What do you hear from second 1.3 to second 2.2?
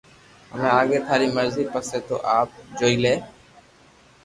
مرزي پسي تو